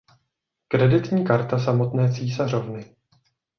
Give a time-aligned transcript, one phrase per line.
[0.67, 2.95] Kreditní karta samotné císařovny.